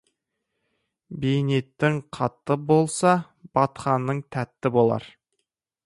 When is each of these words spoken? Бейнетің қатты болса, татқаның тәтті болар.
Бейнетің 1.25 1.99
қатты 2.19 2.57
болса, 2.71 3.13
татқаның 3.59 4.23
тәтті 4.37 4.75
болар. 4.81 5.11